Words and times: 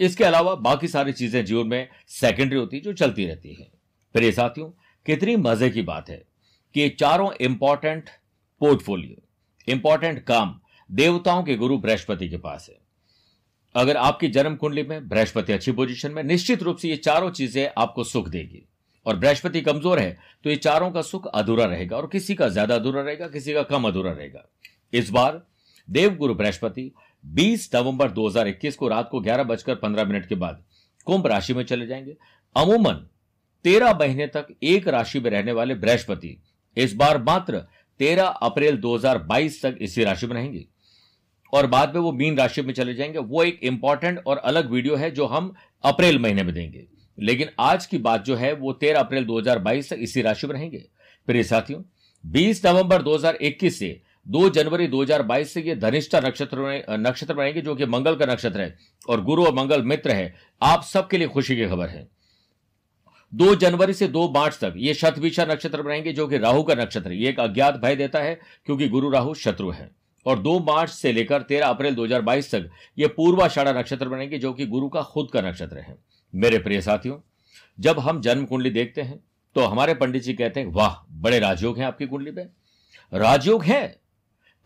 इसके 0.00 0.24
अलावा 0.24 0.54
बाकी 0.56 0.88
सारी 0.88 1.12
चीज़ें 1.12 1.44
जीवन 1.44 1.66
में 1.66 1.88
सेकेंडरी 2.10 2.58
होती 2.58 2.80
जो 2.80 2.92
चलती 2.94 3.26
रहती 3.26 3.54
है। 3.54 3.70
प्रिय 4.14 4.32
साथियों, 4.32 4.68
कितनी 5.06 5.36
मज़े 5.38 5.70
की 5.70 5.82
बात 5.84 6.08
है 6.10 6.22
कि 6.74 6.88
चारों 6.90 7.30
इंपॉर्टेंट 7.40 8.10
पोर्टफोलियो 8.60 9.22
इंपॉर्टेंट 9.68 10.24
काम 10.24 10.58
देवताओं 10.90 11.42
के 11.42 11.56
गुरु 11.56 11.78
बृहस्पति 11.78 12.28
के 12.28 12.36
पास 12.38 12.66
है। 12.70 12.76
अगर 13.74 13.96
आपकी 13.96 14.28
जन्म 14.28 14.56
कुंडली 14.56 14.82
में 14.82 15.08
बृहस्पति 15.08 15.52
अच्छी 15.52 15.72
पोजीशन 15.72 16.12
में, 16.12 16.22
निश्चित 16.22 16.62
रूप 16.62 16.76
से 16.76 16.88
ये 16.88 16.96
चारों 16.98 17.30
चीज़ें 17.30 17.68
आपको 17.78 18.04
सुख 18.04 18.28
देगी। 18.28 18.66
और 19.06 19.16
बृहस्पति 19.16 19.60
कमज़ोर 19.60 19.98
है 19.98 20.18
तो 20.44 20.50
ये 20.50 20.56
चारों 20.56 20.90
का 20.90 21.02
सुख 21.02 21.26
अधूरा 21.28 21.64
रहेगा 21.64 21.96
और 21.96 22.06
किसी 22.06 22.34
का 22.34 22.48
ज़्यादा 22.48 22.74
अधूरा 22.74 23.02
रहेगा, 23.02 23.26
किसी 23.28 23.54
का 23.54 23.62
कम 23.64 23.84
अधूरा 23.84 24.12
रहेगा। 24.12 24.44
इस 24.92 25.10
बार 25.10 25.42
देवगुरु 25.88 26.34
बृहस्पति 26.34 26.90
20 27.26 27.70
नवंबर 27.74 28.10
2021 28.10 28.76
को 28.76 28.88
रात 28.88 29.08
को 29.10 29.20
ग्यारह 29.20 29.42
बजकर 29.42 29.74
पंद्रह 29.74 30.04
मिनट 30.04 30.26
के 30.26 30.34
बाद 30.34 30.64
कुंभ 31.04 31.26
राशि 31.26 31.54
में 31.54 31.64
चले 31.64 31.86
जाएँगे। 31.86 32.16
अमूमन 32.56 33.08
तेरह 33.64 33.92
महीने 33.92 34.26
तक 34.26 34.46
एक 34.62 34.88
राशि 34.88 35.20
में 35.20 35.30
रहने 35.30 35.52
वाले 35.52 35.74
बृहस्पति 35.74 36.42
इस 36.76 36.94
बार 36.94 37.22
मात्र 37.22 37.58
तेरह 37.98 38.24
अप्रैल 38.24 38.76
2022 38.76 39.62
तक 39.62 39.76
इसी 39.80 40.04
राशि 40.04 40.26
में 40.26 40.34
रहेंगे। 40.34 40.64
और 41.52 41.66
बाद 41.66 41.94
में 41.94 42.00
वो 42.00 42.12
मीन 42.12 42.36
राशि 42.36 42.62
में 42.62 42.74
चले 42.74 42.94
जाएँगे। 42.94 43.18
वो 43.18 43.42
एक 43.42 43.60
इंपॉर्टेंट 43.62 44.22
और 44.26 44.36
अलग 44.36 44.70
वीडियो 44.70 44.96
है 44.96 45.10
जो 45.10 45.26
हम 45.26 45.54
अप्रैल 45.84 46.18
महीने 46.18 46.42
में 46.42 46.54
देंगे। 46.54 46.86
लेकिन 47.18 47.48
आज 47.60 47.86
की 47.86 47.98
बात 47.98 48.24
जो 48.24 48.36
है, 48.36 48.52
वो 48.52 48.72
तेरह 48.72 49.00
अप्रैल 49.00 49.24
2022 49.24 49.90
तक 49.90 49.96
इसी 49.98 50.22
राशि 50.22 50.46
में 50.46 50.54
रहेंगे। 50.54 50.84
प्रिय 51.26 51.42
साथियों 51.42 51.82
20 52.26 52.66
नवंबर 52.66 53.02
2021 53.02 53.78
से 53.78 54.02
2 54.26 54.48
जनवरी 54.50 54.86
2022 54.86 55.52
से 55.54 55.62
ये 55.62 55.74
धनिष्ठा 55.76 56.20
नक्षत्र 56.20 56.84
नक्षत्र 56.90 57.34
बनेंगे 57.34 57.60
जो 57.60 57.74
कि 57.74 57.86
मंगल 57.86 58.16
का 58.16 58.26
नक्षत्र 58.26 58.60
है 58.60 58.76
और 59.08 59.22
गुरु 59.24 59.44
और 59.46 59.54
मंगल 59.54 59.82
मित्र 59.82 60.10
है। 60.10 60.34
आप 60.62 60.82
सबके 60.82 61.18
लिए 61.18 61.28
खुशी 61.28 61.56
की 61.56 61.66
खबर 61.66 61.88
है। 61.88 62.08
दो 63.32 63.54
जनवरी 63.54 63.92
से 63.92 64.08
दो 64.08 64.28
मार्च 64.28 64.58
तक 64.60 64.74
ये 64.76 64.94
शतभिषा 64.94 65.44
नक्षत्र 65.44 65.82
बनाएँगे 65.82 66.12
जो 66.12 66.26
कि 66.26 66.38
राहु 66.38 66.62
का 66.62 66.74
नक्षत्र 66.74 67.10
है। 67.10 67.16
ये 67.16 67.28
एक 67.28 67.40
अज्ञात 67.40 67.76
भय 67.76 67.96
देता 67.96 68.18
है, 68.18 68.38
क्योंकि 68.66 68.88
गुरु 68.88 69.10
राहु 69.10 69.34
शत्रु 69.34 69.70
है। 69.70 69.90
और 70.26 70.38
दो 70.38 70.58
मार्च 70.60 70.90
से 70.90 71.12
लेकर 71.12 71.42
तेरह 71.42 71.66
अप्रैल 71.66 71.94
2022 71.94 72.54
तक 72.54 72.70
ये 72.98 73.06
पूर्वाषाढ़ा 73.06 73.72
नक्षत्र 73.72 74.08
बनेंगे 74.08 74.38
जो 74.38 74.52
कि 74.52 74.66
गुरु 74.66 74.88
का 74.88 75.02
खुद 75.02 75.28
का 75.32 75.40
नक्षत्र 75.40 75.78
है। 75.78 75.96
मेरे 76.34 76.58
प्रिय 76.58 76.80
साथियों, 76.80 77.18
जब 77.80 77.98
हम 77.98 78.20
जन्म 78.20 78.44
कुंडली 78.44 78.70
देखते 78.70 79.02
हैं 79.02 79.20
तो 79.56 79.60
हमारे 79.60 79.94
पंडित 79.94 80.22
जी 80.22 80.32
कहते 80.34 80.60
हैं, 80.60 80.66
वाह, 80.66 80.94
बड़े 81.12 81.38
राजयोग 81.38 81.78
हैं 81.78 81.86
आपकी 81.86 82.06
कुंडली 82.06 82.30
में। 82.30 82.48
राजयोग 83.14 83.64
है? 83.64 84.03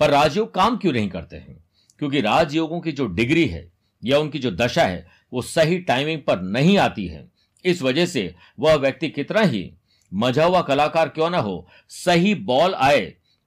पर 0.01 0.11
राजयोग 0.11 0.55
काम 0.55 0.77
क्यों 0.77 0.93
नहीं 0.93 1.09
करते 1.09 1.37
हैं? 1.37 1.65
क्योंकि 2.01 2.21
राजयोगों 2.21 2.81
की 2.81 2.93
जो 2.93 3.07
डिग्री 3.07 3.47
है 3.47 3.67
या 4.03 4.19
उनकी 4.19 4.39
जो 4.39 4.51
दशा 4.51 4.83
है, 4.83 5.07
वो 5.33 5.43
सही 5.43 5.79
टाइमिंग 5.79 6.21
पर 6.23 6.41
नहीं 6.41 6.77
आती 6.79 7.07
है। 7.07 7.27
इस 7.65 7.83
वजह 7.83 8.07
से 8.07 8.35
वह 8.61 8.75
व्यक्ति 8.75 9.09
कितना 9.09 9.41
ही 9.41 9.71
मज़ा 10.13 10.45
हुआ 10.45 10.61
कलाकार 10.63 11.09
क्यों 11.09 11.31
ना 11.31 11.39
हो, 11.39 11.67
सही 11.89 12.35
बॉल 12.35 12.75
आए, 12.75 13.01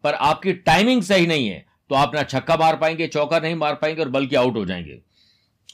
पर 0.03 0.13
आपकी 0.13 0.53
टाइमिंग 0.53 1.01
सही 1.03 1.27
नहीं 1.27 1.47
है 1.47 1.65
तो 1.89 1.95
आप 1.95 2.15
ना 2.15 2.23
छक्का 2.23 2.55
मार 2.57 2.75
पाएँगे, 2.77 3.07
चौका 3.07 3.39
नहीं 3.39 3.55
मार 3.55 3.75
पाएँगे 3.75 4.01
और 4.01 4.09
बल्कि 4.09 4.35
आउट 4.35 4.57
हो 4.57 4.65
जाएँगे। 4.65 4.99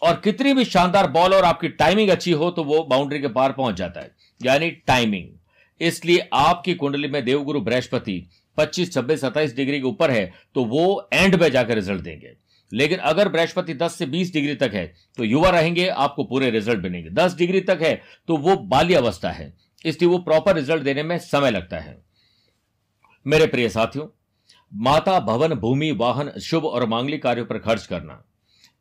और 0.02 0.22
कितनी 0.24 0.54
भी 0.54 0.66
शानदार 0.66 1.10
बॉल 1.12 1.34
और 1.34 1.44
आपकी 1.44 1.70
टाइमिंग 1.70 2.10
अच्छी 2.10 2.32
हो 2.32 2.50
तो 2.52 2.64
वो 2.64 2.84
बाउंड्री 2.84 3.20
के 3.20 3.28
पार 3.28 3.52
पहुँच 3.52 3.76
जाता 3.76 4.02
है। 4.02 4.12
यानी 4.42 4.70
टाइमिंग 4.88 5.30
इसलिए 5.82 6.28
आपकी 6.34 6.74
कुंडली 6.74 7.08
में 7.08 7.24
देवगुरु 7.26 7.62
बृहस्पति 7.62 8.26
25, 8.58 8.94
26, 8.94 9.22
27 9.22 9.56
डिग्री 9.56 9.80
के 9.80 9.88
ऊपर 9.88 10.12
है 10.12 10.32
तो 10.56 10.66
वो 10.66 11.10
एंड 11.14 11.36
में 11.36 11.50
जाकर 11.52 11.76
रिज़ल्ट 11.76 12.02
देंगे। 12.02 12.36
लेकिन 12.72 13.00
अगर 13.00 13.30
बृहस्पति 13.30 13.74
10 13.74 13.96
से 13.96 14.06
20 14.06 14.34
डिग्री 14.34 14.56
तक 14.56 14.72
है 14.74 14.86
तो 15.18 15.24
युवा 15.24 15.50
रहेंगे 15.50 15.88
आपको 15.88 16.24
पूरे 16.24 16.50
रिज़ल्ट 16.50 16.84
मिलेंगे। 16.84 17.10
10 17.12 17.36
डिग्री 17.38 17.62
तक 17.62 17.80
है 17.82 18.02
तो 18.28 18.38
वो 18.38 18.56
बाल्य 18.56 18.96
अवस्था 18.96 19.32
है। 19.32 19.54
इसलिए 19.86 20.10
वो 20.10 20.18
प्रॉपर 20.18 20.56
रिज़ल्ट 20.56 20.84
देने 20.84 21.04
में 21.04 21.18
समय 21.18 21.52
लगता 21.52 21.80
है। 21.80 21.98
मेरे 23.26 23.48
प्रिय 23.48 23.70
साथियों 23.70 24.08
माता 24.74 25.20
भवन 25.20 25.54
भूमि 25.54 25.92
वाहन 25.92 26.32
शुभ 26.40 26.66
और 26.66 26.86
मांगलिक 26.86 27.24
कार्यों 27.24 27.46
पर 27.46 27.58
खर्च 27.58 27.86
करना। 27.86 28.24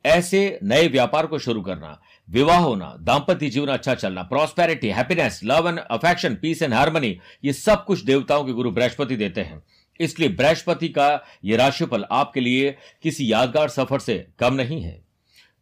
ऐसे 0.06 0.58
नए 0.62 0.88
व्यापार 0.88 1.26
को 1.26 1.38
शुरू 1.38 1.62
करना, 1.62 2.00
विवाह 2.28 2.58
होना 2.58 2.94
दाम्पत्य 3.00 3.48
जीवन 3.50 3.68
अच्छा 3.68 3.94
चलना 3.94 4.22
prosperity 4.24 4.88
happiness 4.88 5.40
love 5.44 5.68
and 5.68 5.78
affection 5.80 6.34
peace 6.34 6.62
and 6.62 6.74
harmony 6.74 7.16
ये 7.44 7.52
सब 7.52 7.84
कुछ 7.84 8.04
देवताओं 8.04 8.44
के 8.44 8.52
गुरु 8.52 8.70
बृहस्पति 8.70 9.16
देते 9.16 9.40
हैं। 9.40 9.62
इसलिए 10.00 10.28
बृहस्पति 10.30 10.88
का 10.88 11.08
यह 11.44 11.56
राशिफल 11.56 12.04
आपके 12.12 12.40
लिए 12.40 12.76
किसी 13.02 13.30
यादगार 13.32 13.68
सफ़र 13.68 13.98
से 13.98 14.26
कम 14.38 14.54
नहीं 14.54 14.80
है। 14.82 15.00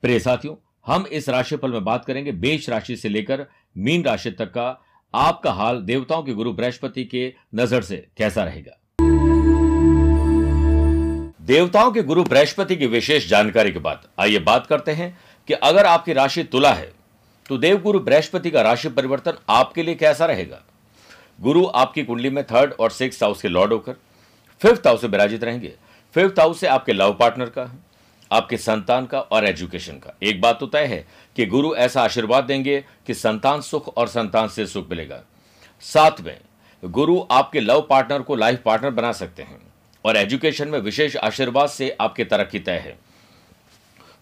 प्रिय 0.02 0.18
साथियों, 0.20 0.54
हम 0.86 1.06
इस 1.06 1.28
राशिफल 1.28 1.72
में 1.72 1.84
बात 1.84 2.04
करेंगे 2.04 2.32
बेश 2.34 2.68
राशि 2.70 2.96
से 2.96 3.08
लेकर 3.08 3.46
मीन 3.76 4.04
राशि 4.04 4.30
तक 4.30 4.52
का, 4.52 4.80
आपका 5.14 5.52
हाल 5.52 5.80
देवताओं 5.82 6.22
के 6.22 6.32
गुरु 6.32 6.52
बृहस्पति 6.52 7.04
के 7.04 7.32
नज़र 7.54 7.82
से 7.82 8.06
कैसा 8.16 8.44
रहेगा। 8.44 8.80
देवताओं 11.44 11.90
के 11.92 12.02
गुरु 12.02 12.22
बृहस्पति 12.24 12.76
की 12.76 12.86
विशेष 12.86 13.28
जानकारी 13.28 13.72
के 13.72 13.78
बाद 13.78 14.06
आइए 14.18 14.38
बात 14.38 14.66
करते 14.66 14.92
हैं 14.92 15.08
कि 15.48 15.54
अगर 15.54 15.86
आपकी 15.86 16.12
राशि 16.12 16.42
तुला 16.44 16.72
है 16.72 16.92
तो 17.46 17.56
देवगुरु 17.58 17.98
बृहस्पति 18.00 18.50
का 18.50 18.62
राशि 18.62 18.88
परिवर्तन 18.88 19.38
आपके 19.48 19.82
लिए 19.82 19.94
कैसा 19.94 20.26
रहेगा? 20.26 20.60
गुरु 21.40 21.66
आपकी 21.74 22.04
कुंडली 22.04 22.30
में 22.30 22.42
थर्ड 22.44 22.72
और 22.72 22.90
सिक्स 22.90 23.22
हाउस 23.22 23.42
के 23.42 23.48
लॉर्ड 23.48 23.72
होकर 23.72 23.96
फिफ्थ 24.60 24.86
हाउस 24.86 25.00
से 25.00 25.06
विराजित 25.06 25.44
रहेंगे। 25.44 25.72
फिफ्थ 26.14 26.40
हाउस 26.40 26.60
से 26.60 26.66
आपके 26.66 26.92
लव 26.92 27.12
पार्टनर 27.12 27.48
का, 27.48 27.68
आपके 28.30 28.56
संतान 28.56 29.06
का 29.06 29.20
और 29.20 29.44
एजुकेशन 29.44 29.92
का। 29.96 30.16
एक 30.22 30.40
बात 30.40 30.60
तो 30.60 30.66
तय 30.66 30.84
है 30.84 31.04
कि 31.36 31.46
गुरु 31.46 31.74
ऐसा 31.76 32.02
आशीर्वाद 32.02 32.44
देंगे 32.44 32.84
कि 33.06 33.14
संतान 33.14 33.60
सुख 33.60 33.96
और 33.96 34.08
संतान 34.08 34.48
से 34.48 34.66
सुख 34.66 34.90
मिलेगा। 34.90 35.20
साथ 35.82 36.20
में 36.20 36.38
गुरु 36.82 37.20
आपके 37.30 37.60
लव 37.60 37.86
पार्टनर 37.90 38.22
को 38.22 38.36
लाइफ 38.36 38.62
पार्टनर 38.64 38.90
बना 38.92 39.12
सकते 39.12 39.42
हैं। 39.42 39.60
और 40.04 40.16
एजुकेशन 40.16 40.68
में 40.68 40.78
विशेष 40.78 41.16
आशीर्वाद 41.16 41.68
से 41.68 41.96
आपकी 42.00 42.24
तरक्की 42.24 42.58
तय 42.58 42.78
है। 42.78 42.96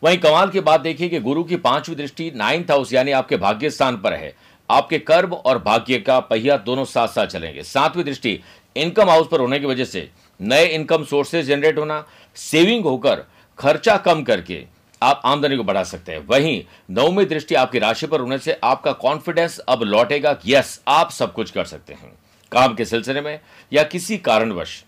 वहीं 0.03 0.19
कमाल 0.19 0.51
की 0.51 0.61
बात 0.61 0.81
देखिए 0.81 1.09
कि 1.09 1.21
गुरु 1.21 1.45
की 1.45 1.57
पांचवी 1.57 1.95
दृष्टि 1.95 2.31
नाइन्थ 2.37 2.71
हाउस 2.71 2.93
यानी 2.93 3.13
आपके 3.13 3.37
भाग्य 3.37 3.71
स्थान 3.71 3.97
पर 3.97 4.13
है। 4.13 4.35
आपके 4.71 4.99
कर्म 4.99 5.33
और 5.33 5.59
भाग्य 5.59 5.99
का 5.99 6.19
पहिया 6.21 6.57
दोनों 6.57 6.85
साथ 6.85 7.09
साथ 7.09 7.27
चलेंगे। 7.27 7.63
सातवीं 7.63 8.05
दृष्टि 8.05 8.39
इनकम 8.77 9.11
हाउस 9.11 9.27
पर 9.33 9.41
होने 9.41 9.59
की 9.61 9.67
वजह 9.67 9.85
से 9.85 10.09
नए 10.41 10.67
इनकम 10.67 11.05
सोर्सेज 11.05 11.47
जनरेट 11.47 11.79
होना 11.79 12.05
सेविंग 12.37 12.85
होकर 12.85 13.25
खर्चा 13.59 13.97
कम 13.97 14.23
करके 14.23 14.65
आप 15.03 15.23
आमदनी 15.25 15.57
को 15.57 15.65
बढ़ा 15.65 15.83
सकते 15.85 16.13
हैं। 16.13 16.27
वहीं 16.27 16.63
नौवीं 16.91 17.27
दृष्टि 17.27 17.55
आपकी 17.55 17.79
राशि 17.79 18.07
पर 18.07 18.21
होने 18.21 18.39
से 18.39 18.59
आपका 18.65 18.93
कॉन्फिडेंस 18.93 19.59
अब 19.59 19.83
लौटेगा। 19.83 20.37
यस 20.47 20.81
आप 20.89 21.11
सब 21.11 21.33
कुछ 21.33 21.51
कर 21.51 21.65
सकते 21.65 21.95
हैं। 21.95 22.13
काम 22.53 22.75
के 22.75 22.85
सिलसिले 22.85 23.21
में 23.21 23.39
या 23.73 23.83
किसी 23.83 24.19
कारणवश 24.19 24.83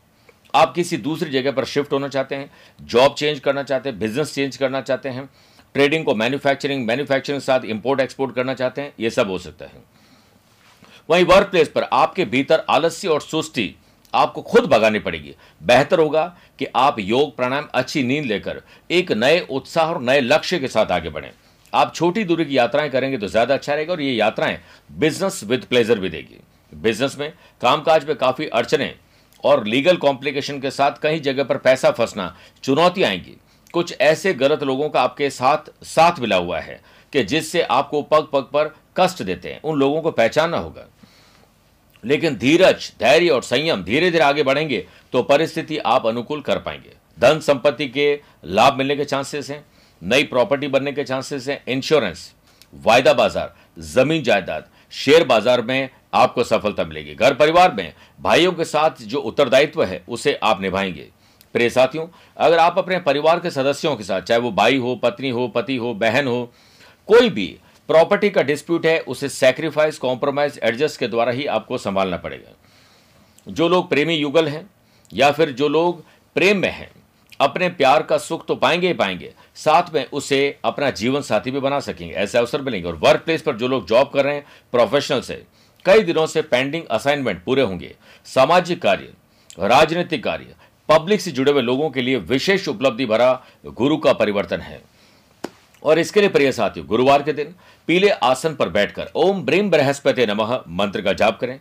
आप 0.55 0.73
किसी 0.75 0.97
दूसरी 0.97 1.31
जगह 1.31 1.53
पर 1.53 1.65
शिफ्ट 1.65 1.93
होना 1.93 2.09
चाहते 2.09 2.35
हैं 2.35 2.51
जॉब 2.81 3.15
चेंज 3.15 3.39
करना 3.41 3.63
चाहते 3.63 3.89
हैं 3.89 3.99
बिज़नेस 3.99 4.35
चेंज 4.35 4.57
करना 4.57 4.81
चाहते 4.81 5.09
हैं 5.09 5.29
ट्रेडिंग 5.75 6.05
को 6.05 6.15
मैन्युफैक्चरिंग 6.15 6.87
मैन्युफैक्चरिंग 6.87 7.41
के 7.41 7.45
साथ 7.45 7.65
इंपोर्ट 7.67 8.01
एक्सपोर्ट 8.01 8.35
करना 8.35 8.55
चाहते 8.55 8.83
हैं, 8.83 8.93
ये 9.01 9.11
सब 9.11 9.31
हो 9.31 9.39
सकता 9.39 9.65
है। 9.65 9.83
वहीं 11.09 11.25
वर्क 11.25 11.49
प्लेस 11.49 11.69
पर 11.69 11.83
आपके 11.93 12.25
भीतर 12.27 12.65
आलस्य 12.71 13.09
और 13.09 13.21
सुस्ती 13.23 13.75
आपको 14.15 14.43
खुद 14.43 14.67
भगानी 14.67 14.99
पड़ेगी। 14.99 15.35
बेहतर 15.61 15.99
होगा 15.99 16.25
कि 16.59 16.67
आप 16.77 16.99
योग, 17.01 17.35
प्राणायाम, 17.37 17.69
अच्छी 17.75 18.03
नींद 18.03 18.25
लेकर 18.25 18.63
एक 18.91 19.13
नए 19.13 19.41
उत्साह 19.51 19.89
और 19.89 20.01
नए 20.03 20.21
लक्ष्य 20.21 20.59
के 20.59 20.69
साथ 20.69 20.93
आगे 20.93 21.11
बढ़ें। 21.11 21.31
आप 21.73 21.95
छोटी 21.95 22.25
दूरी 22.25 22.45
की 22.45 22.57
यात्राएँ 22.59 22.91
करेंगे 22.91 23.19
तो 23.19 23.29
ज़्यादा 23.29 23.55
अच्छा 23.55 23.75
रहेगा 23.75 23.93
और 23.93 24.01
ये 24.01 24.13
यात्राएँ 24.13 24.59
बिज़नेस 24.91 25.43
विद 25.45 25.65
प्लेजर 25.65 25.99
भी 25.99 26.09
देगी। 26.09 26.41
बिज़नेस 26.73 27.17
में, 27.19 27.33
कामकाज 27.63 28.05
में 28.05 28.17
काफ़ी 28.17 28.47
अड़चने 28.47 28.95
और 29.45 29.67
लीगल 29.67 29.97
कॉम्प्लिकेशन 29.97 30.61
के 30.61 30.71
साथ 30.71 30.99
कहीं 30.99 31.21
जगह 31.23 31.45
पर 31.45 31.57
पैसा 31.59 31.91
फंसना 31.91 32.35
चुनौती 32.65 33.03
आएँगी। 33.03 33.37
कुछ 33.75 33.97
ऐसे 34.01 34.33
गलत 34.35 34.63
लोगों 34.63 34.89
का 34.89 35.03
आपके 35.03 35.31
साथ 35.31 35.71
साथ 35.85 36.21
मिला 36.21 36.37
हुआ 36.37 36.59
है 36.61 36.81
कि 37.13 37.23
जिससे 37.25 37.63
आपको 37.63 38.03
पग 38.03 38.29
पग 38.33 38.49
पर 38.53 38.75
कष्ट 38.97 39.23
देते 39.23 39.49
हैं। 39.49 39.61
उन 39.63 39.79
लोगों 39.79 40.01
को 40.03 40.11
पहचानना 40.13 40.59
होगा। 40.59 40.87
लेकिन 42.05 42.37
धीरज, 42.37 42.93
धैर्य 43.01 43.29
और 43.29 43.43
संयम 43.43 43.83
धीरे 43.85 44.11
धीरे 44.11 44.25
आगे 44.25 44.43
बढ़ेंगे 44.43 44.87
तो 45.13 45.23
परिस्थिति 45.25 45.79
आप 45.79 46.07
अनुकूल 46.07 46.41
कर 46.41 46.59
पाएँगे। 46.59 46.93
धन 47.19 47.41
संपत्ति 47.41 47.87
के 47.89 48.21
लाभ 48.47 48.75
मिलने 48.75 48.97
के 48.97 49.05
चांसेस 49.05 49.51
हैं, 49.51 49.65
नई 50.03 50.23
प्रॉपर्टी 50.25 50.69
बनने 50.69 50.93
के 50.93 51.05
चांसेस 51.05 51.49
हैं 51.49 51.63
इंश्योरेंस 51.67 52.33
वायदा 52.77 53.13
बाज़ार, 53.13 53.55
ज़मीन 53.79 54.23
जायदाद 54.23 54.69
शेयर 54.93 55.25
बाज़ार 55.25 55.63
में 55.63 55.89
आपको 56.15 56.45
सफलता 56.45 56.85
मिलेगी। 56.85 57.15
घर 57.15 57.35
परिवार 57.35 57.75
में 57.75 57.95
भाइयों 58.21 58.53
के 58.53 58.65
साथ 58.65 59.03
जो 59.03 59.19
उत्तरदायित्व 59.19 59.85
है, 59.85 60.05
उसे 60.09 60.35
आप 60.43 60.61
निभाएँगे। 60.61 61.09
प्रिय 61.53 61.71
साथियों, 61.71 62.07
अगर 62.37 62.59
आप 62.59 62.79
अपने 62.79 62.99
परिवार 62.99 63.41
के 63.41 63.51
सदस्यों 63.51 63.97
के 63.97 64.05
साथ, 64.05 64.23
चाहे 64.23 64.41
वो 64.41 64.51
भाई 64.53 64.77
हो, 64.77 64.97
पत्नी 64.97 65.31
हो, 65.31 65.49
पति 65.49 65.77
हो, 65.77 65.95
बहन 65.95 66.27
हो, 66.27 66.53
कोई 67.07 67.29
भी 67.31 67.57
प्रॉपर्टी 67.89 68.31
का 68.31 68.43
डिस्प्यूट 68.43 68.87
है, 68.87 69.01
उसे 69.01 69.29
सेक्रीफाइस 69.29 69.99
कॉम्प्रोमाइज 69.99 70.61
एडजस्ट 70.63 71.01
के 71.01 71.09
द्वारा 71.09 71.33
ही 71.33 71.47
आपको 71.47 71.79
संभालना 71.79 72.17
पड़ेगा। 72.17 72.57
जो 73.49 73.69
लोग 73.69 73.89
प्रेमी 73.89 74.15
युगल 74.15 74.49
हैं, 74.49 74.71
या 75.13 75.31
फिर 75.33 75.51
जो 75.51 75.69
लोग 75.69 76.05
प्रेम 76.35 76.59
में 76.59 76.71
हैं, 76.71 76.91
अपने 77.41 77.69
प्यार 77.69 78.03
का 78.03 78.19
सुख 78.19 78.47
तो 78.47 78.57
पाएँगे 78.57 78.87
ही 78.87 78.95
पाएँगे, 78.95 79.35
साथ 79.55 79.95
में 79.95 80.07
उसे 80.07 80.59
अपना 80.65 80.91
जीवन 80.91 81.21
साथी 81.21 81.51
भी 81.51 81.61
बना 81.61 81.81
सकेंगे। 81.81 82.15
ऐसे 82.15 82.39
अवसर 82.39 82.63
मिलेंगे 82.63 82.89
और 82.89 82.95
वर्क 82.95 83.21
प्लेस 83.21 83.43
पर 83.43 83.57
जो 83.57 83.69
लोग 83.69 83.87
जॉब 83.87 84.11
कर 84.11 84.25
रहे 84.25 84.35
हैं 84.35 84.45
प्रोफेशनल 84.73 85.21
से 85.21 85.43
कई 85.87 86.03
दिनों 86.03 86.27
से 86.27 86.43
पेंडिंग 86.43 86.85
असाइनमेंट 86.91 87.43
पूरे 87.45 87.63
होंगे। 87.63 87.95
सामाजिक 88.27 88.83
कार्य, 88.83 89.13
राजनीतिक 89.59 90.25
कार्य 90.25 90.55
पब्लिक 90.89 91.21
से 91.21 91.31
जुड़े 91.31 91.53
हुए 91.53 91.63
लोगों 91.63 91.91
के 91.91 92.03
लिए 92.03 92.17
विशेष 92.19 92.69
उपलब्धि 92.69 93.07
भरा 93.07 93.33
गुरु 93.67 93.97
का 93.97 94.13
परिवर्तन 94.13 94.61
है। 94.61 94.83
और 95.83 95.99
इसके 95.99 96.21
लिए 96.21 96.29
प्रिय 96.29 96.53
साथियों, 96.53 96.87
गुरुवार 96.87 97.23
के 97.23 97.33
दिन 97.33 97.55
पीले 97.89 98.11
आसन 98.11 98.55
पर 98.55 98.69
बैठकर 98.69 99.11
ओम 99.15 99.43
ब्रीम 99.43 99.71
बृहस्पति 99.71 100.27
नमः 100.27 100.61
मंत्र 100.69 101.03
का 101.03 101.13
जाप 101.13 101.39
करें। 101.41 101.59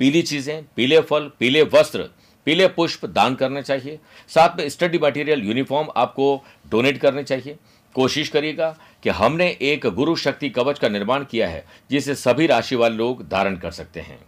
पीली 0.00 0.22
चीज़ें, 0.22 0.64
पीले 0.76 1.00
फल, 1.00 1.30
पीले 1.38 1.62
वस्त्र, 1.62 2.08
पीले 2.46 2.66
पुष्प 2.68 3.06
दान 3.06 3.34
करने 3.34 3.62
चाहिए। 3.62 3.98
साथ 4.28 4.58
में 4.58 4.68
स्टडी 4.68 4.98
मटेरियल 4.98 5.42
यूनिफॉर्म 5.42 5.88
आपको 5.96 6.42
डोनेट 6.70 6.98
करने 6.98 7.22
चाहिए। 7.22 7.56
कोशिश 7.94 8.28
करिएगा 8.28 8.76
कि 9.02 9.10
हमने 9.10 9.46
एक 9.62 9.86
गुरु 9.86 10.16
शक्ति 10.16 10.48
कवच 10.48 10.78
का 10.78 10.88
निर्माण 10.88 11.24
किया 11.24 11.48
है, 11.48 11.64
जिसे 11.90 12.14
सभी 12.14 12.46
राशि 12.46 12.76
वाले 12.76 12.96
लोग 12.96 13.28
धारण 13.28 13.56
कर 13.56 13.70
सकते 13.70 14.00
हैं। 14.00 14.18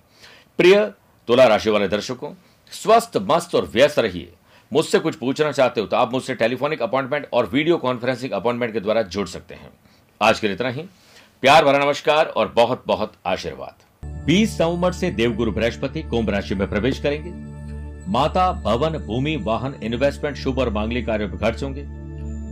प्रिय 0.59 0.93
तुला 1.29 1.47
राशि 1.47 1.71
वाले 1.71 1.89
दर्शकों, 1.89 2.33
स्वस्थ, 2.73 3.17
मस्त 3.17 3.55
और 3.55 3.67
व्यस्त 3.67 3.99
रहिए। 3.99 4.33
मुझसे 4.73 4.99
कुछ 4.99 5.15
पूछना 5.15 5.53
चाहते 5.53 5.81
हो 5.81 5.87
तो 5.87 5.97
आप 5.97 6.13
मुझसे 6.13 6.35
टेलीफोनिक 6.35 6.83
अपॉइंटमेंट 6.83 7.27
और 7.33 7.47
वीडियो 7.47 7.77
कॉन्फ्रेंसिंग 7.77 8.33
अपॉइंटमेंट 8.33 8.73
के 8.73 8.81
द्वारा 8.81 9.03
जुड़ 9.03 9.27
सकते 9.29 9.55
हैं। 9.55 9.71
आज 10.21 10.41
के 10.41 10.47
लिए 10.47 10.57
इतना 10.57 10.69
ही। 10.69 10.83
प्यार 11.43 11.65
भरा 11.65 11.79
नमस्कार 11.79 12.27
और 12.27 12.53
बहुत 12.57 12.83
बहुत 12.87 13.13
आशीर्वाद। 13.27 14.27
20 14.27 14.61
नवंबर 14.61 14.93
से 14.93 15.11
देवगुरु 15.11 15.53
बृहस्पति 15.53 16.03
कुंभ 16.03 16.31
राशि 16.31 16.55
में 16.55 16.69
प्रवेश 16.71 16.99
करेंगे। 17.01 17.31
माता 18.11 18.53
भवन, 18.53 18.99
भूमि, 18.99 19.37
वाहन 19.37 19.75
इन्वेस्टमेंट 19.83 20.37
शुभ 20.37 20.59
और 20.59 20.71
मांगलिक 20.71 21.07
कार्यों 21.07 21.29
पर 21.29 21.37
खर्च 21.37 21.63
होंगे। 21.63 21.85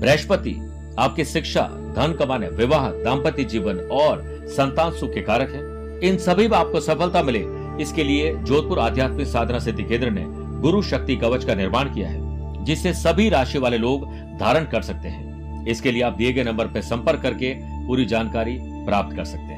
बृहस्पति 0.00 0.54
आपकी 0.98 1.24
शिक्षा, 1.24 1.62
धन 1.96 2.12
कमाने, 2.12 2.48
विवाह 2.48 2.88
दाम्पत्य 2.94 3.44
जीवन 3.44 3.78
और 3.92 4.22
संतान 4.48 4.92
सुख 4.92 5.12
के 5.14 5.22
कारक 5.22 5.50
है। 5.50 6.08
इन 6.08 6.16
सभी 6.18 6.48
में 6.48 6.56
आपको 6.58 6.80
सफलता 6.80 7.22
मिले। 7.22 7.44
इसके 7.82 8.04
लिए 8.04 8.34
जोधपुर 8.34 8.78
आध्यात्मिक 8.78 9.26
साधना 9.26 9.58
सिद्धि 9.58 9.82
केंद्र 9.82 10.10
ने 10.10 10.24
गुरु 10.60 10.82
शक्ति 10.82 11.16
कवच 11.16 11.44
का 11.44 11.54
निर्माण 11.54 11.92
किया 11.94 12.08
है 12.08 12.64
जिसे 12.64 12.92
सभी 12.94 13.28
राशि 13.28 13.58
वाले 13.58 13.78
लोग 13.78 14.06
धारण 14.38 14.64
कर 14.64 14.82
सकते 14.82 15.08
हैं। 15.08 15.66
इसके 15.66 15.92
लिए 15.92 16.02
आप 16.02 16.12
दिए 16.12 16.32
गए 16.32 16.44
नंबर 16.44 16.66
पर 16.66 16.82
संपर्क 16.82 17.22
करके 17.22 17.54
पूरी 17.86 18.04
जानकारी 18.04 18.58
प्राप्त 18.62 19.16
कर 19.16 19.24
सकते 19.24 19.42
हैं। 19.44 19.53